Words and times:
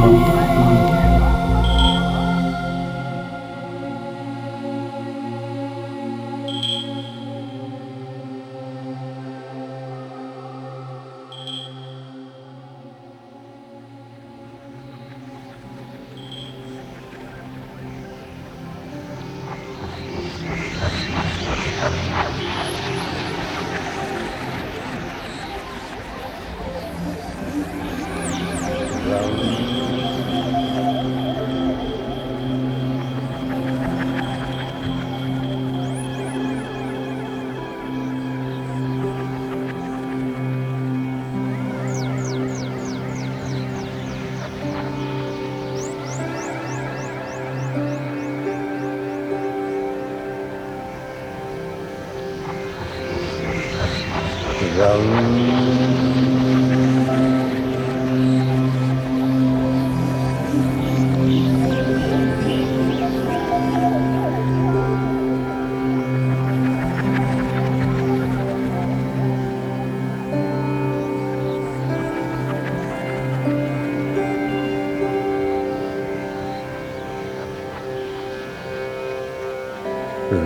Well, 0.00 0.39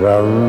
Kashi 0.04 0.43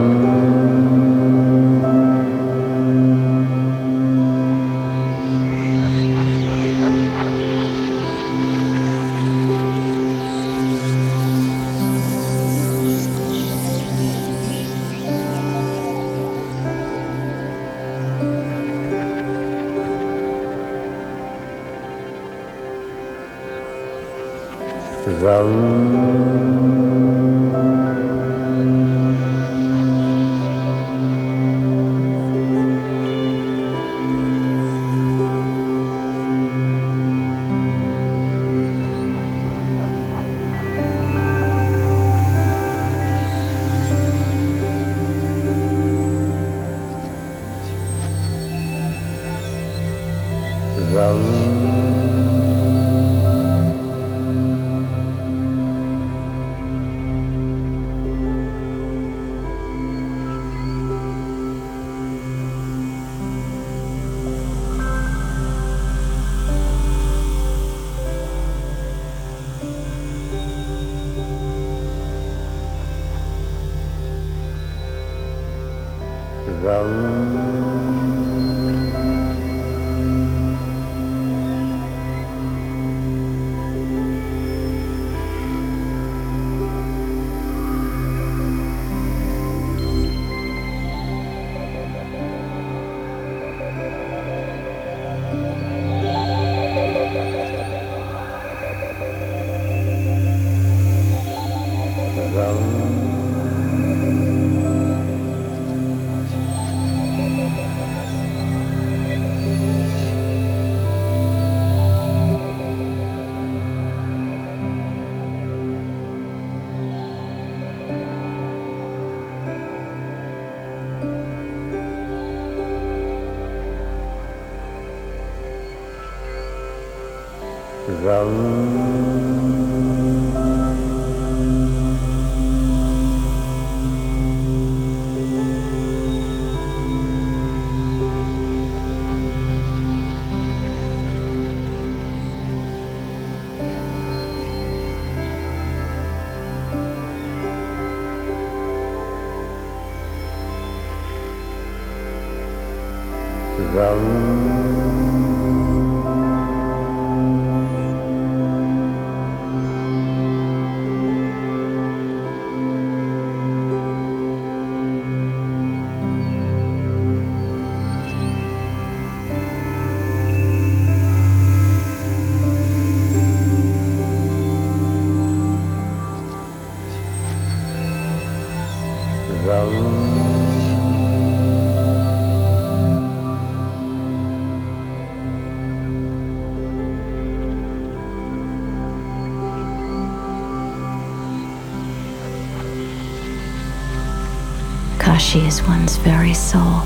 is 195.16 195.64
one's 195.64 195.96
very 195.96 196.34
soul. 196.34 196.84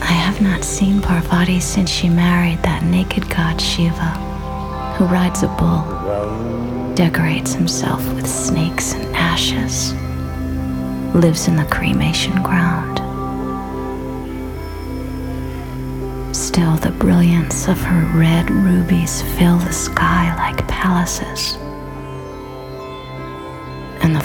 I 0.00 0.12
have 0.12 0.42
not 0.42 0.62
seen 0.62 1.00
Parvati 1.00 1.60
since 1.60 1.88
she 1.88 2.10
married 2.10 2.62
that 2.62 2.84
naked 2.84 3.28
god 3.30 3.58
Shiva, 3.58 4.10
who 4.96 5.06
rides 5.06 5.42
a 5.42 5.48
bull, 5.48 5.82
decorates 6.94 7.54
himself 7.54 8.06
with 8.12 8.26
snakes 8.26 8.92
and 8.92 9.16
ashes, 9.16 9.94
lives 11.14 11.48
in 11.48 11.56
the 11.56 11.64
cremation 11.64 12.42
ground. 12.42 12.98
Still, 16.36 16.76
the 16.76 16.92
brilliance 16.98 17.66
of 17.66 17.80
her 17.80 18.18
red 18.18 18.50
rubies 18.50 19.22
fill 19.38 19.56
the 19.56 19.72
sky 19.72 20.34
like 20.36 20.68
palaces 20.68 21.56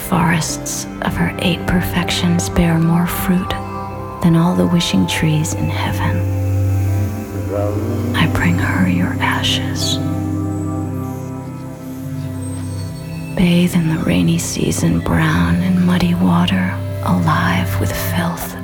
forests 0.09 0.85
of 1.03 1.13
her 1.13 1.35
eight 1.39 1.63
perfections 1.67 2.49
bear 2.49 2.79
more 2.79 3.05
fruit 3.05 3.49
than 4.23 4.35
all 4.35 4.55
the 4.55 4.65
wishing 4.65 5.05
trees 5.05 5.53
in 5.53 5.69
heaven. 5.69 6.17
I 8.15 8.25
bring 8.33 8.57
her 8.57 8.89
your 8.89 9.13
ashes. 9.21 9.97
Bathe 13.37 13.75
in 13.75 13.95
the 13.95 14.03
rainy 14.03 14.39
season 14.39 14.99
brown 14.99 15.55
and 15.57 15.85
muddy 15.85 16.15
water, 16.15 16.75
alive 17.05 17.79
with 17.79 17.95
filth 18.11 18.58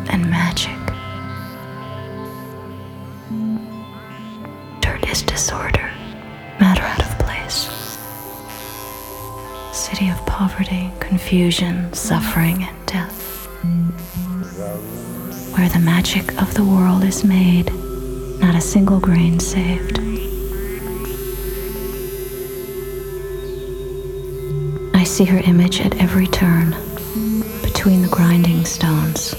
confusion, 11.36 11.92
suffering, 11.92 12.64
and 12.64 12.86
death. 12.86 13.46
Where 15.54 15.68
the 15.68 15.80
magic 15.80 16.42
of 16.42 16.54
the 16.54 16.64
world 16.64 17.04
is 17.04 17.26
made, 17.26 17.74
not 18.40 18.56
a 18.56 18.62
single 18.62 19.02
grain 19.02 19.42
saved. 19.42 20.00
I 24.96 25.04
see 25.04 25.26
her 25.26 25.40
image 25.40 25.82
at 25.82 25.98
every 25.98 26.28
turn, 26.28 26.74
between 27.62 28.02
the 28.02 28.10
grinding 28.10 28.64
stones. 28.64 29.36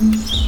Mm-hmm. 0.00 0.47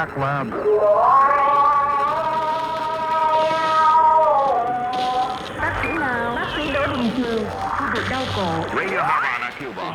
Quack 0.00 0.18
Lab. 0.18 0.46
Bác 5.60 5.74
sĩ 5.82 5.88
nào? 5.88 6.34
Bác 6.36 6.46
sĩ 6.56 6.72
Đỗ 6.72 6.86
Đình 6.86 7.10
Trường, 7.16 7.44
khu 7.50 7.86
vực 7.94 8.04
đau 8.10 8.22
cổ. 8.36 8.52
Radio 8.76 9.02
Havana, 9.02 9.50
Cuba. 9.58 9.92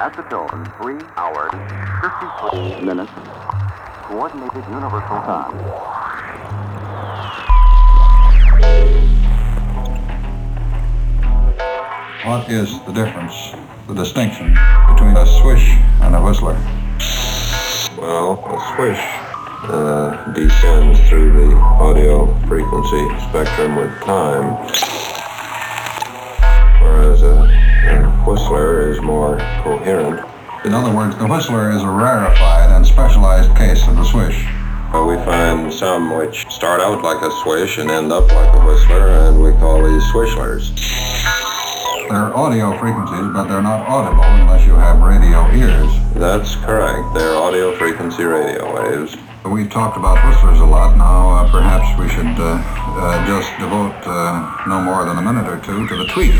At 0.00 0.12
the 0.16 0.22
dawn, 0.30 0.64
three 0.80 0.98
hours, 1.16 1.52
54 2.02 2.86
minutes, 2.86 3.12
coordinated 4.08 4.64
universal 4.68 5.20
time. 5.26 5.52
What 12.24 12.48
is 12.48 12.68
the 12.86 12.92
difference, 12.92 13.34
the 13.88 13.94
distinction 13.94 14.71
between 15.12 15.28
a 15.28 15.40
swish 15.40 15.68
and 16.02 16.14
a 16.14 16.22
whistler? 16.22 16.54
Well, 17.98 18.40
a 18.46 18.74
swish 18.74 19.00
uh, 19.64 20.32
descends 20.32 21.00
through 21.08 21.32
the 21.32 21.56
audio 21.56 22.34
frequency 22.46 23.04
spectrum 23.28 23.76
with 23.76 23.90
time, 24.02 24.54
whereas 26.82 27.22
a, 27.22 27.44
a 27.88 28.10
whistler 28.26 28.90
is 28.90 29.00
more 29.02 29.38
coherent. 29.62 30.26
In 30.64 30.72
other 30.72 30.94
words, 30.94 31.16
the 31.18 31.26
whistler 31.26 31.70
is 31.70 31.82
a 31.82 31.88
rarefied 31.90 32.70
and 32.70 32.86
specialized 32.86 33.54
case 33.56 33.86
of 33.88 33.96
the 33.96 34.04
swish. 34.04 34.46
Uh, 34.94 35.04
we 35.08 35.16
find 35.24 35.72
some 35.72 36.16
which 36.16 36.46
start 36.50 36.80
out 36.80 37.02
like 37.02 37.22
a 37.22 37.30
swish 37.42 37.78
and 37.78 37.90
end 37.90 38.12
up 38.12 38.30
like 38.32 38.54
a 38.54 38.66
whistler, 38.66 39.08
and 39.08 39.42
we 39.42 39.52
call 39.52 39.82
these 39.82 40.02
swishlers. 40.12 40.91
They're 42.12 42.36
audio 42.36 42.76
frequencies, 42.76 43.32
but 43.32 43.44
they're 43.44 43.62
not 43.62 43.88
audible 43.88 44.22
unless 44.22 44.66
you 44.66 44.74
have 44.74 45.00
radio 45.00 45.48
ears. 45.56 45.90
That's 46.12 46.56
correct. 46.56 47.14
They're 47.14 47.34
audio 47.34 47.74
frequency 47.78 48.24
radio 48.24 48.68
waves. 48.68 49.16
We've 49.46 49.70
talked 49.70 49.96
about 49.96 50.20
whistlers 50.28 50.60
a 50.60 50.66
lot. 50.66 50.94
Now, 50.98 51.30
uh, 51.30 51.50
perhaps 51.50 51.98
we 51.98 52.10
should 52.10 52.38
uh, 52.38 52.60
uh, 52.60 53.26
just 53.26 53.48
devote 53.58 53.96
uh, 54.04 54.62
no 54.66 54.82
more 54.82 55.06
than 55.06 55.16
a 55.16 55.22
minute 55.22 55.48
or 55.48 55.56
two 55.64 55.88
to 55.88 55.96
the 55.96 56.04
tweak. 56.12 56.34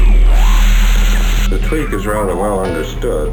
The 1.49 1.59
tweak 1.67 1.91
is 1.95 2.05
rather 2.05 2.37
well 2.37 2.61
understood 2.61 3.33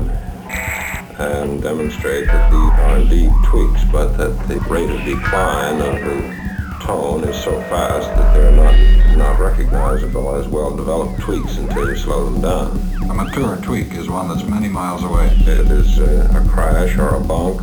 and 1.19 1.61
demonstrate 1.61 2.27
that 2.27 2.49
these 2.49 2.71
are 2.79 2.99
indeed 2.99 3.31
tweaks, 3.43 3.83
but 3.91 4.15
that 4.15 4.47
the 4.47 4.61
rate 4.71 4.89
of 4.89 5.03
decline 5.03 5.81
of 5.81 5.99
the 6.05 6.85
tone 6.85 7.25
is 7.25 7.35
so 7.43 7.59
fast 7.63 8.07
that 8.07 8.33
they're 8.33 8.55
not 8.55 8.98
not 9.19 9.37
recognizable 9.37 10.33
as 10.35 10.47
well-developed 10.47 11.19
tweaks 11.19 11.57
until 11.57 11.89
you 11.89 11.97
slow 11.97 12.29
them 12.29 12.41
down. 12.41 13.11
A 13.11 13.13
mature 13.13 13.57
tweak 13.57 13.93
is 13.93 14.09
one 14.09 14.29
that's 14.29 14.47
many 14.47 14.69
miles 14.69 15.03
away. 15.03 15.27
It 15.41 15.69
is 15.69 15.99
uh, 15.99 16.31
a 16.33 16.49
crash 16.49 16.97
or 16.97 17.09
a 17.15 17.19
bunk, 17.19 17.61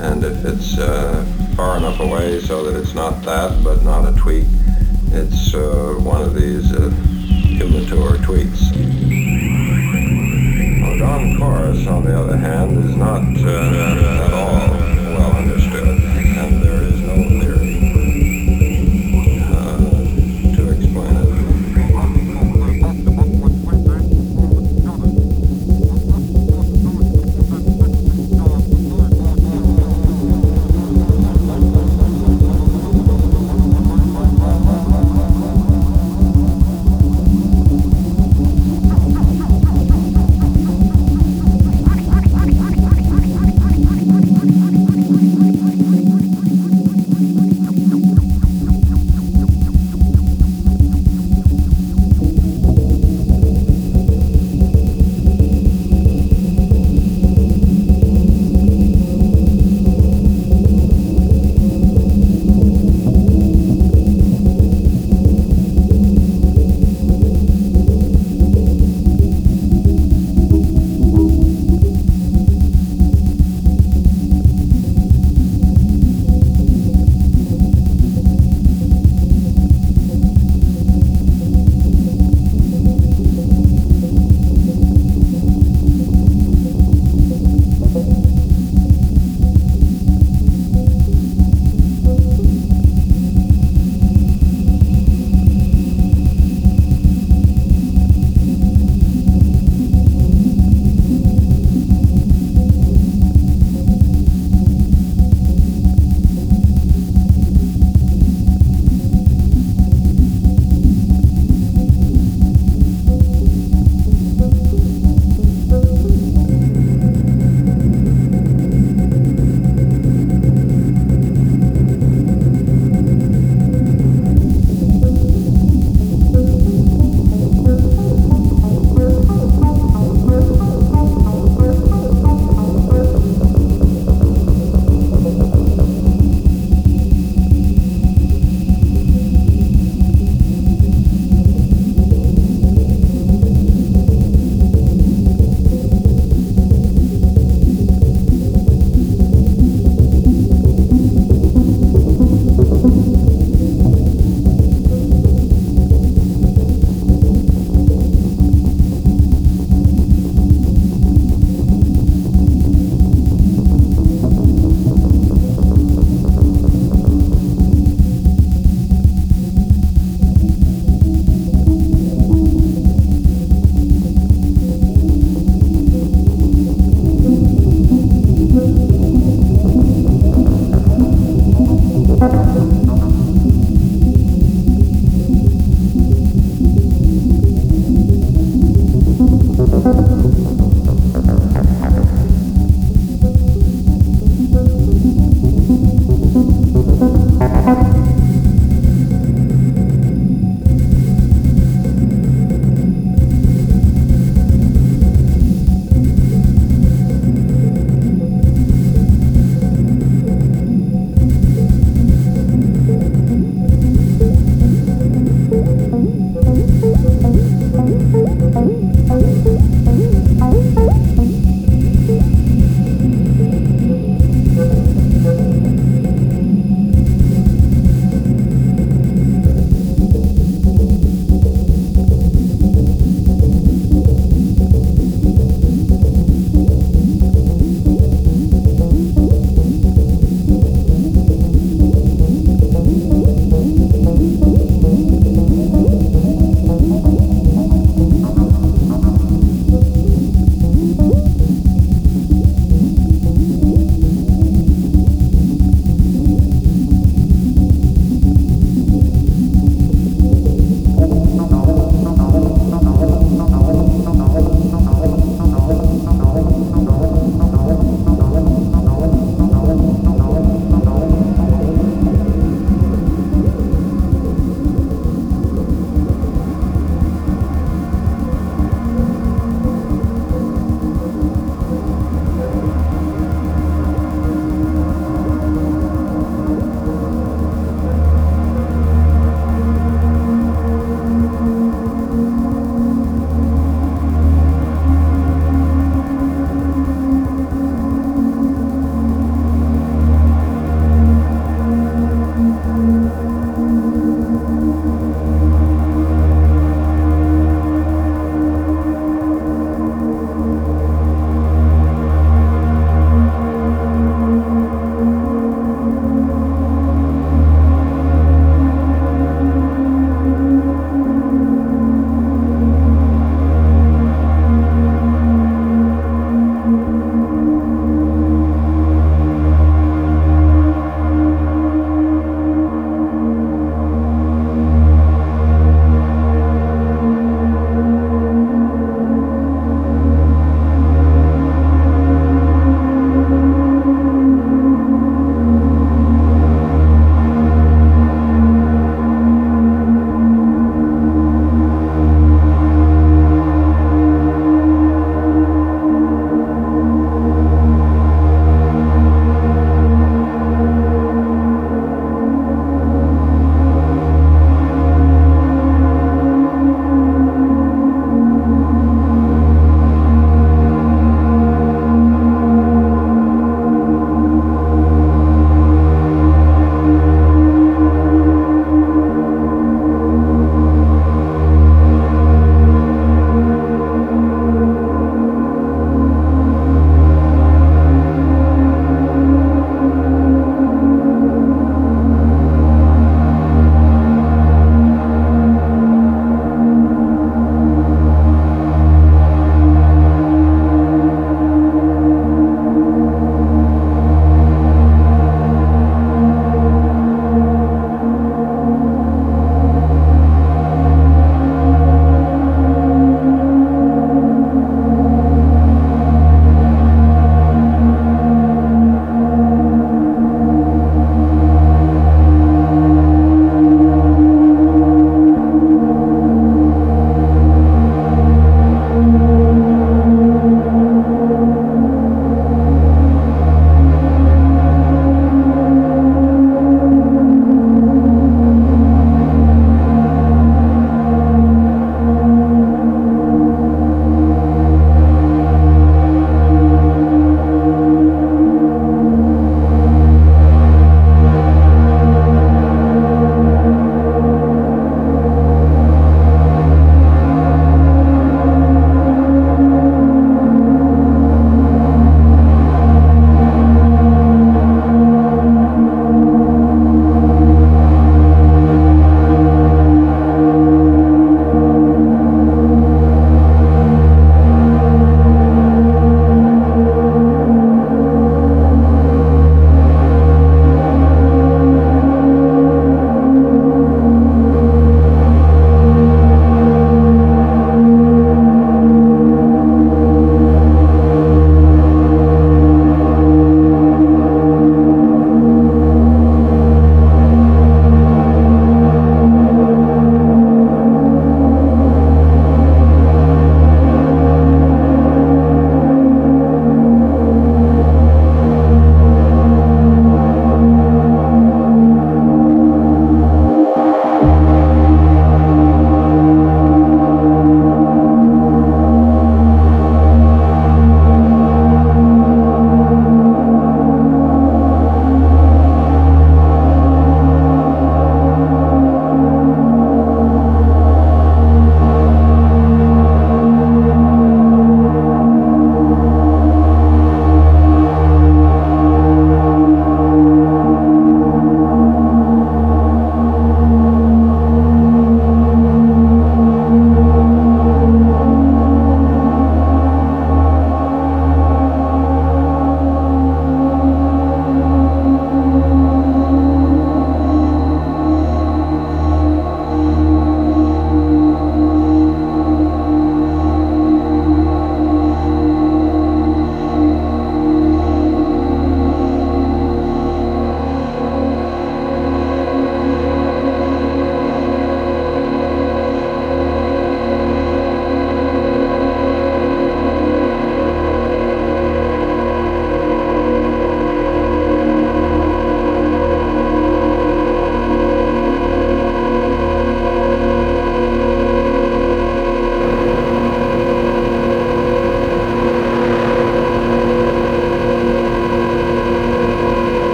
and 0.00 0.24
if 0.24 0.44
it's 0.44 0.76
uh, 0.76 1.24
far 1.54 1.76
enough 1.76 2.00
away 2.00 2.40
so 2.40 2.64
that 2.64 2.76
it's 2.80 2.94
not 2.94 3.22
that, 3.22 3.62
but 3.62 3.84
not 3.84 4.12
a 4.12 4.16
tweak, 4.18 4.46
it's 5.12 5.54
uh, 5.54 5.94
one 6.00 6.20
of 6.20 6.34
these 6.34 6.72
uh, 6.72 6.90
immature 7.62 8.16
tweaks. 8.24 8.72
Well, 10.82 10.98
dawn 10.98 11.38
chorus, 11.38 11.86
on 11.86 12.02
the 12.02 12.18
other 12.18 12.36
hand, 12.36 12.76
is 12.84 12.96
not 12.96 13.22